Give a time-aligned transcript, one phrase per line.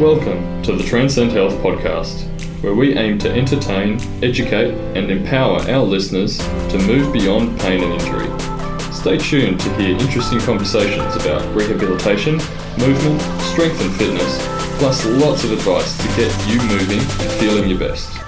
[0.00, 2.24] Welcome to the Transcend Health Podcast,
[2.64, 7.92] where we aim to entertain, educate, and empower our listeners to move beyond pain and
[8.02, 8.26] injury.
[8.92, 12.38] Stay tuned to hear interesting conversations about rehabilitation,
[12.76, 14.44] movement, strength, and fitness,
[14.80, 18.23] plus lots of advice to get you moving and feeling your best.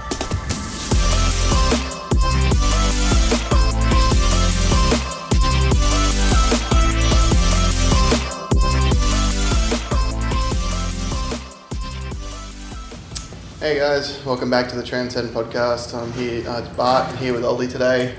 [13.67, 15.93] Hey guys, welcome back to the Transcend podcast.
[15.93, 18.15] I'm here, uh, it's Bart here with Ollie today.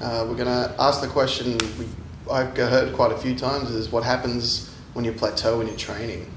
[0.00, 1.86] Uh, we're going to ask the question we,
[2.28, 6.28] I've heard quite a few times is what happens when you plateau when you're training?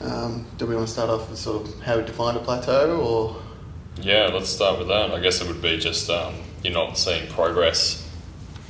[0.00, 3.00] Um, do we want to start off with sort of how we define a plateau
[3.00, 3.40] or?
[4.02, 5.12] Yeah, let's start with that.
[5.12, 8.10] I guess it would be just um, you're not seeing progress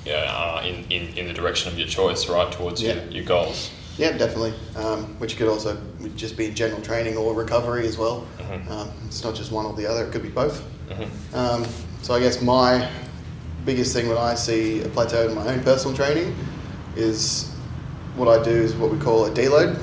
[0.05, 3.05] yeah, uh, in, in, in the direction of your choice, right, towards Yeah.
[3.05, 3.71] your, your goals.
[3.99, 4.55] Yeah, definitely.
[4.77, 5.77] Um, which could also
[6.17, 8.27] just be general training or recovery as well.
[8.39, 8.71] Mhm.
[8.71, 10.63] Um, it's not just one or the other, it could be both.
[10.89, 11.09] Mhm.
[11.35, 11.67] Um,
[12.03, 12.89] so I guess my
[13.67, 16.35] biggest thing when I see a plateau in my own personal training
[16.97, 17.51] is
[18.17, 19.77] what I do is what we call a deload.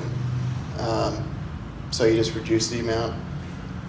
[0.80, 1.24] Um,
[1.90, 3.14] so you just reduce the amount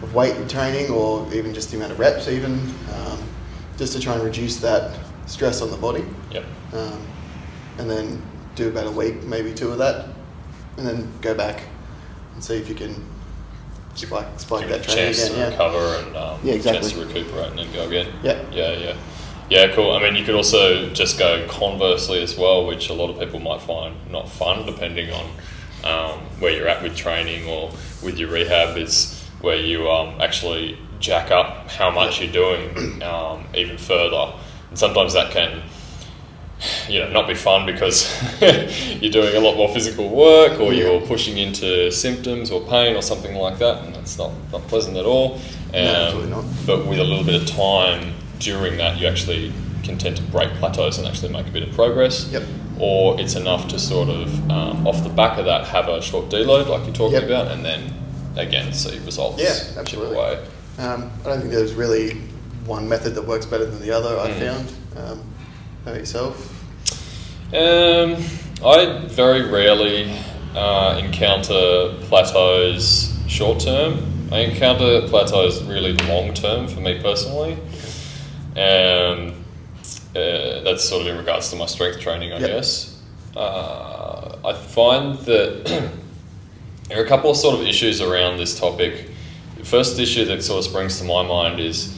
[0.03, 2.53] of weight you're training, or even just the amount of reps, even
[2.95, 3.19] um,
[3.77, 6.05] just to try and reduce that stress on the body.
[6.31, 6.43] Yep.
[6.73, 6.99] Um,
[7.79, 8.21] and then
[8.59, 10.07] do about a week, maybe two of that,
[10.77, 11.63] and then go back
[12.33, 12.93] and see if you can
[13.95, 15.31] spike, spike that training chance again.
[15.31, 15.49] to yeah.
[15.49, 18.13] recover and um, Yeah, chance to recuperate and then go again.
[18.23, 18.43] Yeah.
[18.51, 18.97] Yeah, yeah.
[19.49, 19.93] Yeah, cool.
[19.93, 23.39] I mean, you could also just go conversely as well, which a lot of people
[23.39, 25.25] might find not fun, depending on
[25.83, 27.71] um, where you're at with training or
[28.03, 33.47] with your rehab, is where you um, actually jack up how much you're doing um,
[33.55, 34.33] even further.
[34.69, 35.63] And sometimes that can,
[36.89, 38.07] you know, not be fun because
[39.01, 43.01] you're doing a lot more physical work or you're pushing into symptoms or pain or
[43.01, 45.35] something like that, and that's not, not pleasant at all.
[45.35, 46.45] Um, absolutely not.
[46.65, 49.53] But with a little bit of time during that, you actually
[49.83, 52.29] can tend to break plateaus and actually make a bit of progress.
[52.31, 52.43] Yep.
[52.79, 56.29] Or it's enough to sort of, um, off the back of that, have a short
[56.29, 57.23] deload like you're talking Yep.
[57.23, 57.93] about, and then
[58.37, 60.17] again see results Yeah, absolutely.
[60.77, 62.21] Um, I don't think there's really
[62.65, 64.17] one method that works better than the other.
[64.17, 64.39] I Mm.
[64.39, 64.71] found.
[65.85, 66.55] How about yourself?
[67.53, 68.15] Um,
[68.65, 70.11] I very rarely
[70.55, 74.05] uh, encounter plateaus short term.
[74.31, 77.53] I encounter plateaus really long term for me personally.
[78.55, 79.33] Um,
[80.15, 82.47] uh, that's sort of in regards to my strength training, I Yep.
[82.49, 83.01] guess.
[83.35, 85.65] Uh, I find that
[86.89, 89.09] there are a couple of sort of issues around this topic.
[89.57, 91.95] The first issue that sort of springs to my mind is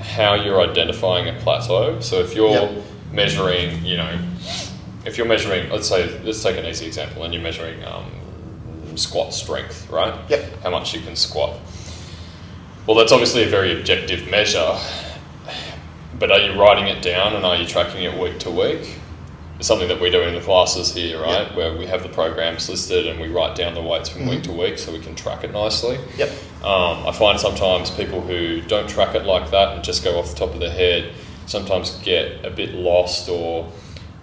[0.00, 2.00] how you're identifying a plateau.
[2.00, 2.84] So if you're Yep.
[3.14, 4.18] Measuring, you know,
[5.04, 8.10] if you're measuring, let's say, let's take an easy example, and you're measuring um,
[8.96, 10.14] squat strength, right?
[10.28, 10.62] Yep.
[10.62, 11.58] How much you can squat.
[12.86, 14.78] Well, that's obviously a very objective measure,
[16.18, 18.98] but are you writing it down and are you tracking it week to week?
[19.58, 21.46] It's something that we do in the classes here, right?
[21.46, 21.56] Yep.
[21.56, 24.44] Where we have the programs listed and we write down the weights from week Mhm.
[24.44, 25.98] to week so we can track it nicely.
[26.18, 26.30] Yep.
[26.62, 30.30] Um, I find sometimes people who don't track it like that and just go off
[30.30, 31.12] the top of their head
[31.46, 33.70] sometimes get a bit lost or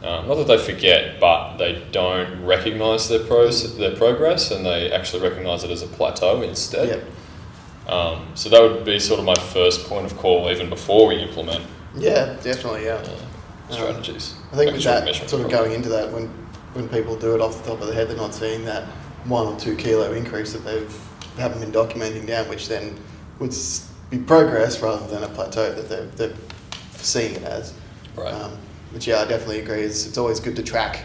[0.04, 4.92] um, not that they forget, but they don't recognise their pros their progress and they
[4.92, 6.88] actually recognise it as a plateau instead.
[6.90, 7.94] Yep.
[7.94, 11.16] Um, so that would be sort of my first point of call, even before we
[11.16, 11.64] implement
[11.96, 12.86] Yeah, definitely.
[12.86, 13.04] Yeah.
[13.70, 14.36] uh, strategies.
[14.52, 15.52] I think with that sort of properly.
[15.52, 16.28] going into that, when
[16.74, 18.84] when people do it off the top of their head, they're not seeing that
[19.26, 20.94] one or two kilo increase that they've
[21.38, 22.98] haven't been documenting down, which then
[23.40, 23.54] would
[24.10, 26.36] be progress rather than a plateau that they're, they're
[27.04, 27.74] seeing it as.
[28.16, 28.34] Right.
[28.34, 28.58] Um,
[28.94, 29.82] but yeah, I definitely agree.
[29.82, 31.04] It's, it's always good to track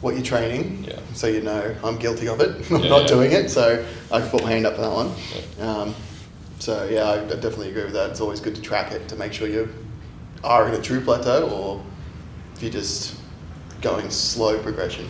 [0.00, 1.00] what you're training, Yeah.
[1.12, 2.50] so you know I'm guilty of it.
[2.70, 3.06] I'm Yeah, not yeah.
[3.08, 5.12] doing it, so I can put my hand up for that one.
[5.60, 5.94] Um,
[6.60, 8.10] so yeah, I, I definitely agree with that.
[8.10, 9.68] It's always good to track it to make sure you
[10.44, 11.84] are in a true plateau, or
[12.54, 13.16] if you're just
[13.80, 15.08] going slow progression.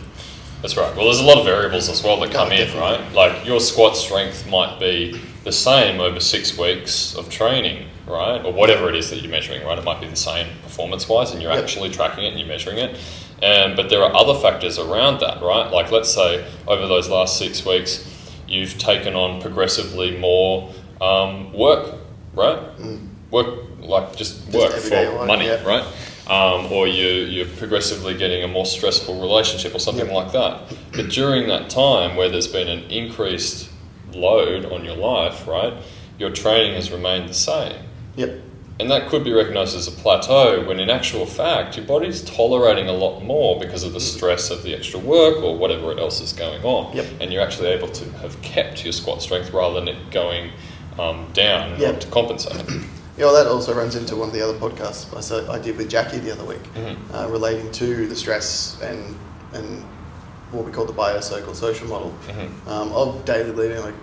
[0.63, 0.93] That's right.
[0.95, 3.13] Well, there's a lot of variables as well that Oh, come in, right?
[3.13, 8.43] Like your squat strength might be the same over six weeks of training, right?
[8.43, 9.77] Or whatever it is that you're measuring, right?
[9.77, 11.63] It might be the same performance wise and you're Yep.
[11.63, 12.97] actually tracking it and you're measuring it.
[13.41, 15.71] Um, but there are other factors around that, right?
[15.71, 18.05] Like let's say over those last six weeks,
[18.47, 21.95] you've taken on progressively more um, work,
[22.33, 22.57] right?
[22.77, 23.07] Mm.
[23.31, 25.63] Work, like just, Just work for money, yeah.
[25.63, 25.85] right?
[26.27, 30.13] Um, or you, you're progressively getting a more stressful relationship or something Yep.
[30.15, 30.75] like that.
[30.91, 33.68] But during that time where there's been an increased
[34.19, 35.73] load on your life, right,
[36.17, 37.75] your training has remained the same.
[38.15, 38.41] Yep.
[38.81, 42.87] and that could be recognized as a plateau when in actual fact your body's tolerating
[42.87, 46.31] a lot more because of the stress of the extra work or whatever else is
[46.33, 46.95] going on.
[46.95, 47.05] Yep.
[47.19, 50.51] And you're actually able to have kept your squat strength rather than it going
[50.97, 51.99] um, down Yep.
[52.01, 52.63] to compensate.
[53.17, 56.19] Yeah, well, that also runs into one of the other podcasts I, did with Jackie
[56.19, 56.95] the other week, Mhm.
[57.13, 59.13] uh, relating to the stress and
[59.51, 59.83] and
[60.53, 62.67] what we call the biopsychosocial model Mhm.
[62.71, 63.83] um, of daily living.
[63.83, 63.93] Like,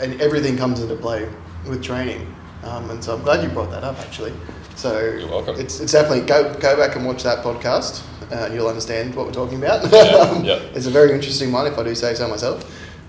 [0.00, 1.28] and everything comes into play
[1.68, 2.34] with training.
[2.64, 4.32] Um, and so I'm glad you brought that up, actually.
[4.76, 5.56] So You're welcome.
[5.58, 8.02] It's, it's definitely go go back and watch that podcast,
[8.32, 9.90] uh, and you'll understand what we're talking about.
[9.92, 10.54] Yeah, Um, yeah.
[10.74, 12.64] It's a very interesting one, if I do say so myself.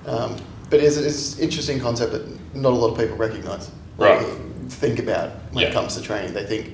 [0.07, 0.35] Um,
[0.69, 3.69] but it's, it's an interesting concept that not a lot of people recognise.
[3.97, 4.25] Right.
[4.69, 5.69] Think about when Yeah.
[5.69, 6.33] it comes to training.
[6.33, 6.73] They think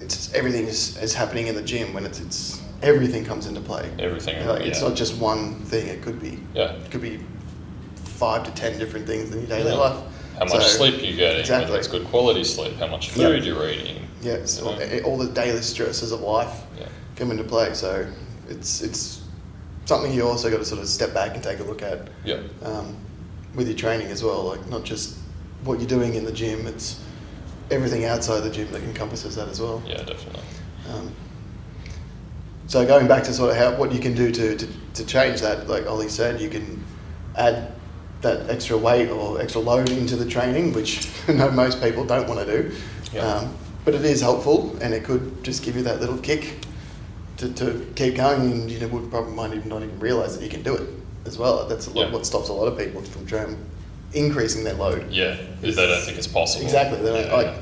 [0.00, 3.90] it's everything is, is happening in the gym when it's it's everything comes into play.
[3.98, 5.88] Everything, Like, It's not just one thing.
[5.88, 6.72] It could be Yeah.
[6.72, 7.20] it could be
[8.16, 9.76] five to ten different things in your daily Yeah.
[9.76, 9.96] life.
[10.38, 11.66] How much So- sleep you're getting, Exactly.
[11.66, 13.28] whether it's good quality sleep, how much Yeah.
[13.28, 14.06] food you're eating.
[14.22, 14.64] Yeah, you
[15.04, 16.86] all, all the daily stresses of life Yeah.
[17.16, 17.74] come into play.
[17.74, 18.06] So
[18.48, 19.20] it's it's
[19.84, 22.38] something you also got to sort of step back and take a look at Yeah.
[22.64, 22.96] um,
[23.54, 24.42] with your training as well.
[24.42, 25.14] Like not just
[25.64, 26.66] what you're doing in the gym.
[26.66, 26.96] It's
[27.70, 29.82] everything outside the gym that encompasses that as well.
[29.86, 30.42] Yeah, definitely.
[30.92, 31.12] Um,
[32.66, 35.40] so going back to sort of how what you can do to, to, to change
[35.40, 36.82] that, like Ollie said, you can
[37.36, 37.72] add
[38.22, 42.28] that extra weight or extra load into the training, which I know most people don't
[42.28, 42.74] want to do.
[43.12, 43.20] Yeah.
[43.26, 43.54] Um,
[43.84, 46.56] but it is helpful, and it could just give you that little kick
[47.36, 50.42] to, to keep going, and you know, would probably might even not even realize that
[50.42, 50.88] you can do it
[51.24, 51.66] as well.
[51.68, 52.12] That's a lot, Yeah.
[52.12, 53.56] what stops a lot of people from trying
[54.12, 55.10] increasing their load.
[55.10, 56.64] Yeah, because they don't think it's possible.
[56.64, 56.98] Exactly.
[57.00, 57.54] They don't, Yeah, like,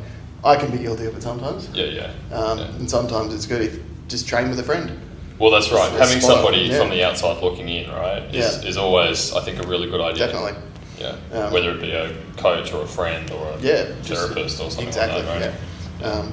[0.44, 1.68] I can be guilty of it sometimes.
[1.74, 1.84] yeah,
[2.30, 2.36] yeah.
[2.36, 2.58] Um.
[2.60, 3.78] And sometimes it's good if
[4.08, 4.98] just train with a friend.
[5.38, 5.90] Well, that's right.
[5.92, 6.78] It's Having somebody yeah.
[6.78, 8.68] from the outside looking in, right, is, Yeah.
[8.68, 10.26] is always, I think, a really good idea.
[10.28, 10.54] Definitely.
[10.98, 11.16] Yeah.
[11.32, 13.86] Um, Whether it be a coach or a friend or a Yeah.
[14.02, 15.54] therapist or something exactly, like that, right?
[16.00, 16.06] Yeah.
[16.08, 16.32] Um,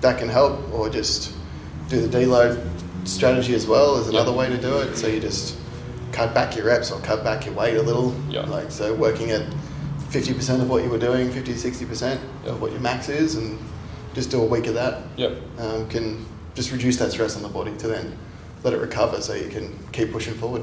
[0.00, 1.32] that can help, or just
[1.88, 2.60] do the deload
[3.04, 4.36] strategy as well is another Yeah.
[4.38, 4.96] way to do it.
[4.96, 5.54] So you just
[6.10, 8.12] cut back your reps or cut back your weight a little.
[8.28, 8.40] Yeah.
[8.46, 9.42] Like so, working at
[10.10, 12.52] fifty percent of what you were doing, 50 to sixty percent Yeah.
[12.52, 13.56] of what your max is, and
[14.14, 15.02] just do a week of that.
[15.16, 15.32] Yep.
[15.60, 16.26] Um, can
[16.56, 18.18] just reduce that stress on the body to then
[18.64, 20.62] let it recover, so you can keep pushing forward.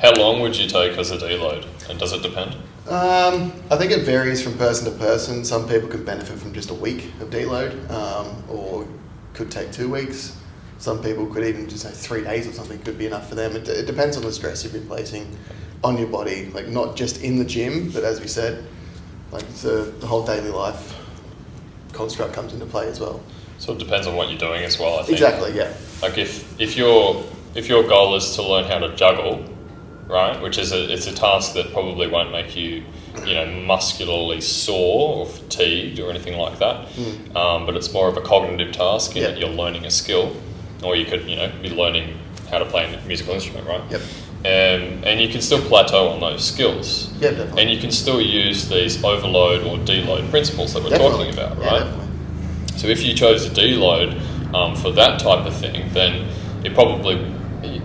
[0.00, 1.64] How long would you take as a deload?
[1.88, 2.56] And does it depend?
[2.88, 5.44] Um, I think it varies from person to person.
[5.44, 8.88] Some people can benefit from just a week of deload, um, or
[9.34, 10.36] could take two weeks.
[10.78, 13.54] Some people could even just say three days or something could be enough for them.
[13.54, 15.28] It, it depends on the stress you've been placing
[15.84, 18.64] on your body, like not just in the gym, but as we said,
[19.30, 20.98] like the, the whole daily life
[21.92, 23.22] construct comes into play as well.
[23.62, 25.12] So it depends on what you're doing as well, I think.
[25.12, 25.72] Exactly, yeah.
[26.02, 27.24] Like if, if your
[27.54, 29.44] if your goal is to learn how to juggle,
[30.08, 32.82] right, which is a it's a task that probably won't make you,
[33.24, 36.88] you know, muscularly sore or fatigued or anything like that.
[37.36, 39.28] Um, but it's more of a cognitive task in Yeah.
[39.28, 40.34] that you're learning a skill,
[40.82, 42.18] or you could you know be learning
[42.50, 43.82] how to play a musical instrument, right?
[43.92, 44.00] Yep.
[44.44, 47.12] Um, and you can still plateau on those skills.
[47.20, 47.62] Yeah, definitely.
[47.62, 51.30] And you can still use these overload or deload principles that we're Definitely.
[51.30, 51.78] talking about, Yeah, right?
[51.84, 52.11] definitely.
[52.82, 54.20] So if you chose a deload
[54.52, 56.28] um, for that type of thing, then
[56.64, 57.14] it probably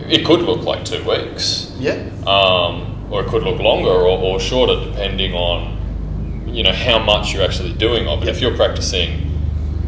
[0.10, 4.40] it could look like two weeks, Yeah, um, or it could look longer or, or
[4.40, 8.30] shorter, depending on you know how much you're actually doing of it.
[8.30, 9.40] If you're practicing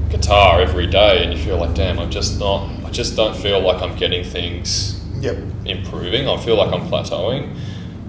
[0.10, 3.60] guitar every day and you feel like, damn, I'm just not, I just don't feel
[3.62, 6.30] like I'm getting things yep, improving.
[6.30, 7.58] I feel like I'm plateauing.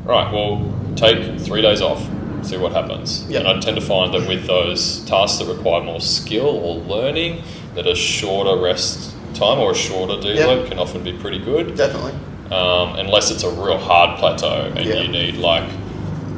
[0.04, 0.30] Right.
[0.30, 2.06] Well, take three days off.
[2.42, 3.25] See what happens.
[3.28, 3.40] Yeah.
[3.40, 7.42] And I tend to find that with those tasks that require more skill or learning,
[7.75, 10.68] that a shorter rest time or a shorter deload Yeah.
[10.68, 11.76] can often be pretty good.
[11.76, 12.12] definitely.
[12.50, 15.02] Um, unless it's a real hard plateau and Yeah.
[15.02, 15.68] you need like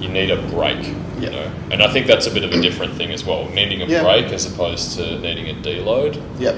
[0.00, 0.78] you need a break.
[1.21, 1.50] You know.
[1.71, 3.49] And I think that's a bit of a different thing as well.
[3.54, 6.21] Needing a break as opposed to needing a deload.
[6.40, 6.56] Yep.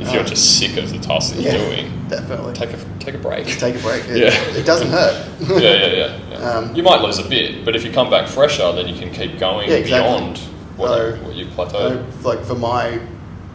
[0.00, 2.52] If you're just sick of the task that you're doing, definitely.
[2.54, 3.46] take a take a break.
[3.46, 4.04] Just take a break.
[4.06, 4.56] It, Yeah.
[4.56, 5.28] it doesn't hurt.
[5.40, 6.20] yeah, yeah, yeah.
[6.30, 6.36] yeah.
[6.50, 9.12] Um, you might lose a bit, but if you come back fresher, then you can
[9.12, 10.08] keep going Yeah, exactly.
[10.18, 10.38] beyond
[10.76, 12.22] what, So- you, what you plateaued.
[12.22, 13.00] So, like for my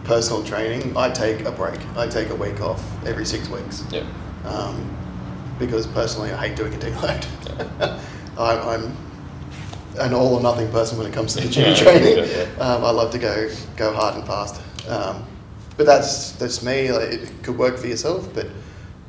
[0.04, 1.80] personal training, I take a break.
[1.96, 4.04] I take a week off every six weeks yeah,
[4.44, 4.90] um,
[5.60, 7.26] because personally, I hate doing a deload.
[8.38, 8.98] I'm, I'm
[10.00, 12.18] an all or nothing person when it comes to the gym Yeah, training.
[12.18, 12.62] yeah, yeah.
[12.64, 14.60] Um, I love to go go hard and fast.
[14.90, 15.24] Um,
[15.78, 16.92] but that's that's me.
[16.92, 18.48] Like, it could work for yourself, but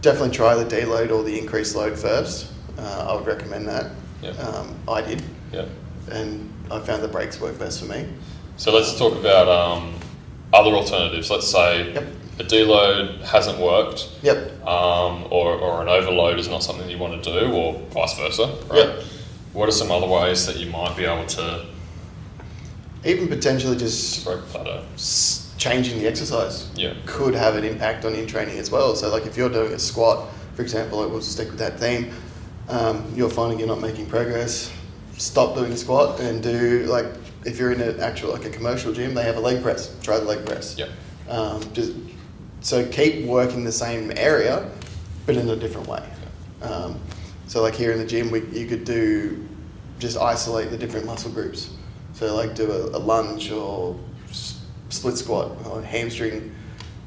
[0.00, 2.52] definitely try the deload or the increased load first.
[2.78, 3.92] Uh, I would recommend that.
[4.23, 4.30] Yeah.
[4.33, 5.66] Um, I did, yeah.
[6.11, 8.06] and I found the breaks work best for me.
[8.56, 9.94] So let's talk about um,
[10.52, 11.30] other alternatives.
[11.30, 12.04] Let's say Yep.
[12.38, 14.66] a deload hasn't worked, Yep.
[14.66, 18.47] um, or, or an overload is not something you want to do, or vice versa.
[18.68, 18.87] Right?
[18.87, 19.02] Yep.
[19.52, 21.66] What are some other ways that you might be able to
[23.04, 24.83] even potentially just Break plateau.
[25.64, 26.92] Changing the exercise Yeah.
[27.06, 28.94] could have an impact on in training as well.
[28.94, 32.12] So, like if you're doing a squat, for example, we'll stick with that theme.
[32.68, 34.71] Um, you're finding you're not making progress.
[35.16, 37.06] Stop doing the squat and do like
[37.44, 39.94] if you're in an actual like a commercial gym, they have a leg press.
[40.02, 40.76] Try the leg press.
[40.76, 40.88] Yeah.
[41.28, 41.92] Um, just
[42.61, 44.71] so keep working the same area,
[45.26, 46.04] but in a different way.
[46.62, 46.99] Um,
[47.47, 49.47] so like here in the gym, we you could do
[49.99, 51.71] just isolate the different muscle groups.
[52.12, 53.97] So like do a, a lunge or
[54.94, 56.54] split squat or hamstring,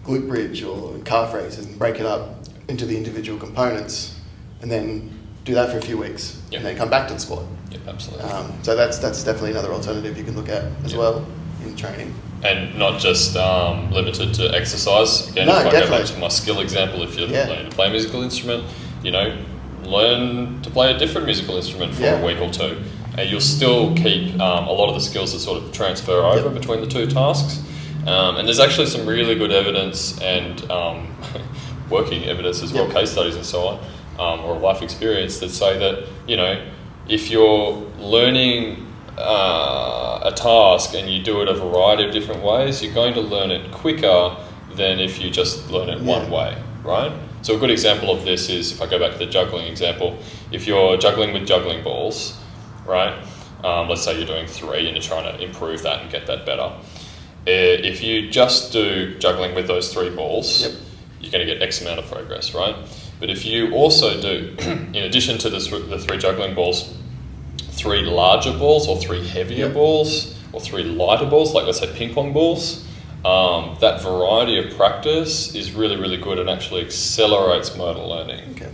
[0.05, 2.35] glute bridge or calf raises and break it up
[2.67, 4.19] into the individual components,
[4.61, 5.09] and then
[5.45, 6.57] do that for a few weeks, Yeah.
[6.57, 7.43] and then come back to the squat.
[7.71, 8.29] Yeah, absolutely.
[8.29, 10.99] Um, so that's that's definitely another alternative you can look at as Yeah.
[10.99, 11.25] well
[11.65, 12.13] in training.
[12.43, 15.27] and not just um, limited to exercise.
[15.31, 15.97] Again, No, if I go definitely.
[16.05, 17.47] back to my skill example, if you're Yeah.
[17.47, 18.63] learning to play a musical instrument,
[19.03, 19.33] you know,
[19.83, 22.21] learn to play a different musical instrument for Yeah.
[22.21, 22.77] a week or two,
[23.17, 26.49] and you'll still keep um, a lot of the skills that sort of transfer over
[26.49, 26.53] Yep.
[26.53, 27.57] between the two tasks.
[28.07, 31.13] Um, and there's actually some really good evidence and um,
[31.89, 32.93] working evidence as well, Yep.
[32.95, 33.79] case studies and so on,
[34.19, 36.65] um, or life experience that say that you know
[37.09, 38.85] if you're learning
[39.17, 43.21] uh, a task and you do it a variety of different ways, you're going to
[43.21, 44.35] learn it quicker
[44.75, 47.11] than if you just learn it one way, right?
[47.41, 50.17] So a good example of this is if I go back to the juggling example,
[50.51, 52.37] if you're juggling with juggling balls,
[52.85, 53.17] right?
[53.63, 56.45] Um, let's say you're doing three and you're trying to improve that and get that
[56.45, 56.71] better.
[57.47, 57.49] Uh,
[57.91, 60.71] If you just do juggling with those three balls, Yep.
[61.21, 62.75] you're going to get X amount of progress, right?
[63.19, 64.53] But if you also do,
[64.93, 66.93] in addition to the, th- the three juggling balls,
[67.71, 69.73] three larger balls or three heavier Yep.
[69.73, 72.85] balls or three lighter balls, like let's say ping pong balls,
[73.23, 78.51] um, that variety of practice is really, really good and actually accelerates motor learning.
[78.55, 78.69] Okay.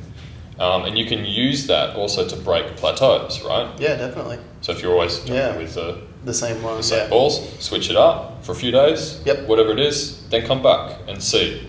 [0.60, 3.68] Um, and you can use that also to break plateaus, right?
[3.80, 4.40] Yeah, definitely.
[4.62, 5.58] So if you're always juggling Yeah.
[5.58, 6.78] with the The same one.
[6.78, 7.10] the same yeah.
[7.10, 9.48] balls, switch it up for a few days, Yep.
[9.48, 11.68] whatever it is, then come back and see.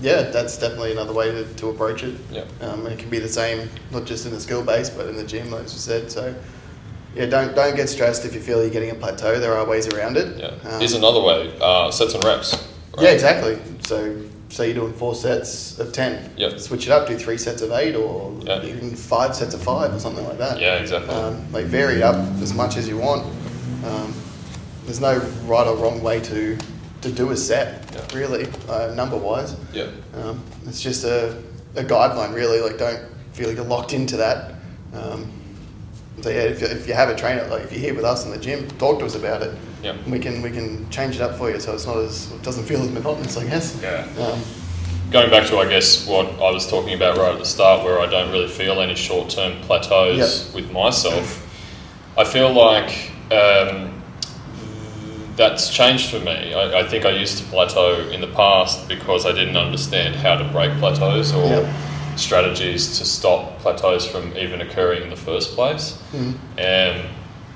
[0.00, 2.14] Yeah, that's definitely another way to, to approach it.
[2.30, 2.44] Yeah.
[2.60, 5.16] Um, and it can be the same, not just in the skill base, but in
[5.16, 6.10] the gym, like you said.
[6.10, 6.34] So,
[7.14, 9.38] yeah, don't don't get stressed if you feel you're getting a plateau.
[9.38, 10.36] There are ways around it.
[10.38, 10.46] Yeah.
[10.70, 12.66] Um, Here's another way: uh, sets and reps.
[12.98, 13.58] Yeah, exactly.
[13.86, 14.16] So,
[14.48, 16.30] say you're doing four sets of ten.
[16.38, 16.58] Yep.
[16.60, 17.06] Switch it up.
[17.06, 18.64] Do three sets of eight, or Yeah.
[18.64, 20.60] even five sets of five, or something like that.
[20.60, 21.14] Yeah, exactly.
[21.14, 23.26] Um, like vary it up as much as you want.
[23.84, 24.12] Um,
[24.84, 26.56] there's no right or wrong way to
[27.02, 28.16] to do a set, Yeah.
[28.18, 29.56] really, uh, number wise.
[29.74, 29.88] yeah.
[30.16, 31.36] Um, it's just a,
[31.76, 32.60] a guideline, really.
[32.62, 32.98] Like, don't
[33.34, 34.54] feel like you're locked into that.
[34.94, 35.30] Um,
[36.22, 38.24] so yeah, if you, if you have a trainer, like if you're here with us
[38.24, 39.54] in the gym, talk to us about it.
[39.82, 39.96] Yeah.
[40.08, 42.64] We can we can change it up for you, so it's not as it doesn't
[42.64, 43.78] feel as monotonous, I guess.
[43.82, 44.06] Yeah.
[44.18, 44.40] Um,
[45.10, 48.00] Going back to, I guess, what I was talking about right at the start, where
[48.00, 50.54] I don't really feel any short term plateaus Yep.
[50.54, 51.42] with myself,
[52.16, 53.90] I feel like um,
[55.36, 56.54] that's changed for me.
[56.54, 60.36] I, I think I used to plateau in the past because I didn't understand how
[60.36, 61.74] to break plateaus or Yep.
[62.16, 65.98] strategies to stop plateaus from even occurring in the first place.
[66.12, 66.34] mhm.
[66.58, 67.06] Um,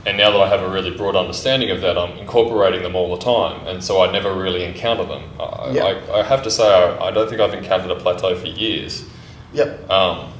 [0.07, 3.15] and now that I have a really broad understanding of that, I'm incorporating them all
[3.17, 5.23] the time, and so I never really encounter them.
[5.39, 5.85] I, Yeah.
[5.85, 9.05] I, I have to say, I, I don't think I've encountered a plateau for years,
[9.53, 9.89] Yep.
[9.91, 10.33] um,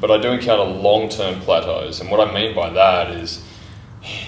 [0.00, 3.42] but I do encounter long-term plateaus, and what I mean by that is,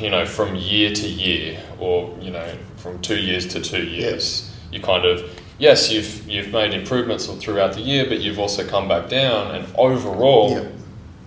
[0.00, 4.54] you know, from year to year, or you know, from two years to two years,
[4.72, 5.22] you kind of
[5.58, 9.66] yes, you've you've made improvements throughout the year, but you've also come back down, and
[9.76, 10.72] overall, Yep.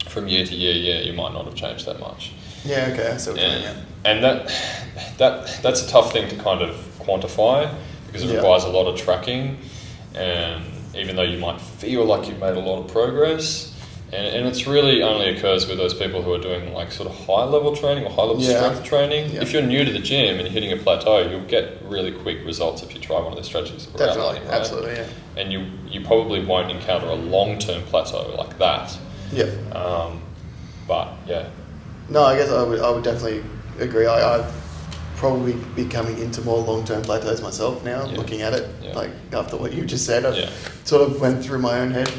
[0.08, 2.32] from year to year, yeah, you might not have changed that much.
[2.66, 2.90] Yeah.
[2.94, 3.12] Okay.
[3.12, 3.62] I see what you mean.
[3.62, 3.74] Yeah.
[3.74, 3.82] Yeah.
[4.06, 4.48] And that
[5.18, 7.74] that that's a tough thing to kind of quantify
[8.08, 9.58] because it requires a lot of tracking,
[10.16, 10.64] and
[10.96, 13.71] even though you might feel like you've made a lot of progress,
[14.14, 17.16] and, and it's really only occurs with those people who are doing like sort of
[17.26, 18.58] high level training or high level Yeah.
[18.58, 19.32] strength training.
[19.32, 19.42] Yeah.
[19.42, 22.46] If you're new to the gym and you're hitting a plateau, you'll get really quick
[22.46, 24.40] results if you try one of the strategies Definitely.
[24.40, 24.50] right?
[24.50, 24.94] Absolutely.
[24.96, 25.06] Yeah.
[25.38, 28.98] And you you probably won't encounter a long term plateau like that.
[29.32, 29.76] Yep.
[29.76, 30.22] Um,
[30.88, 31.48] but yeah,
[32.10, 33.44] No, I guess I would, I would definitely
[33.80, 34.06] agree.
[34.08, 34.54] I, I've
[35.16, 38.18] probably be coming into more long term plateaus myself now, Yeah.
[38.18, 38.68] looking at it.
[38.82, 38.94] Yeah.
[38.94, 40.50] Like after what you just said, I Yeah.
[40.84, 42.12] sort of went through my own head.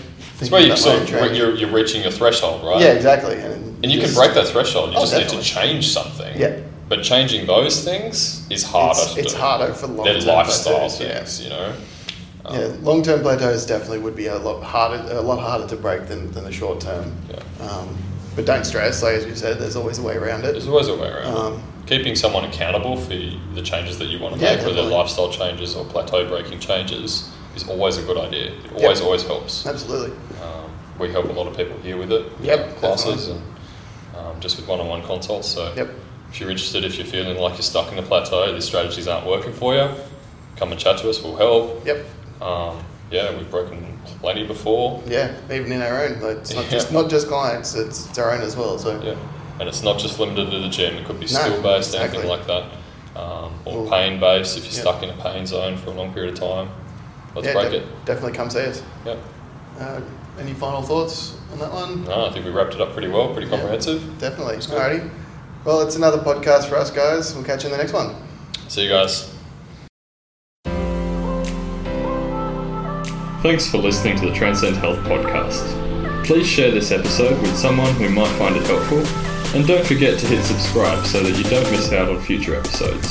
[0.42, 1.34] It's where you about my sort own of training.
[1.36, 2.80] you're, you're reaching your threshold, right?
[2.80, 3.36] Yeah, exactly.
[3.36, 4.92] And, And you can break that threshold.
[4.92, 6.38] You Oh, just need to change something.
[6.38, 6.60] Yeah.
[6.88, 10.88] But changing those things is harder It's, to it's harder for long They're term lifestyle
[10.88, 11.40] plateaus.
[11.40, 11.44] Yeah.
[11.44, 11.74] you know.
[12.44, 15.76] Um, Yeah, long term plateaus definitely would be a lot harder, a lot harder to
[15.76, 17.12] break than, than the short term.
[17.30, 17.66] Yeah.
[17.68, 17.96] Um,
[18.36, 20.52] but don't stress, like as you said, there's always a way around it.
[20.52, 21.36] There's always a way around.
[21.36, 24.94] Um, Keeping someone accountable for the changes that you want to Yeah, make, whether definitely.
[24.94, 28.52] lifestyle changes or plateau breaking changes, is always a good idea.
[28.52, 29.06] It always, Yep.
[29.06, 29.66] always helps.
[29.66, 30.10] Absolutely.
[30.42, 32.26] Um, we help a lot of people here with it.
[32.42, 33.42] Yep, uh, classes definitely.
[34.16, 35.48] and um, just with one-on-one consults.
[35.48, 35.88] So Yep.
[36.30, 39.26] if you're interested, if you're feeling like you're stuck in a plateau, these strategies aren't
[39.26, 39.88] working for you,
[40.56, 41.22] come and chat to us.
[41.22, 41.84] We'll help.
[41.86, 42.06] Yep.
[42.40, 42.78] Um,
[43.10, 45.02] yeah, we've broken plenty before.
[45.06, 46.20] Yeah, even in our own.
[46.20, 46.70] Like, it's not Yeah.
[46.70, 47.74] just not just clients.
[47.74, 48.78] It's, it's our own as well.
[48.78, 49.14] So Yeah,
[49.60, 50.96] and it's not just limited to the gym.
[50.96, 52.20] It could be No, skill based, exactly.
[52.20, 54.56] anything like that, um, or Well, pain based.
[54.56, 54.80] If you're yeah.
[54.80, 56.70] stuck in a pain zone for a long period of time,
[57.34, 58.04] let's yeah, break def- it.
[58.04, 58.82] definitely come see us.
[59.04, 59.18] Yep.
[59.78, 60.00] Uh,
[60.38, 62.04] any final thoughts on that one?
[62.04, 63.56] No, I think we wrapped it up pretty well, pretty Yeah.
[63.56, 64.18] comprehensive.
[64.18, 64.56] Definitely.
[64.56, 65.10] Alrighty.
[65.64, 67.34] Well, it's another podcast for us, guys.
[67.34, 68.14] We'll catch you in the next one.
[68.68, 69.28] See you guys.
[73.42, 76.24] Thanks for listening to the Transcend Health podcast.
[76.24, 78.98] Please share this episode with someone who might find it helpful,
[79.56, 83.08] and don't forget to hit subscribe so that you don't miss out on future episodes.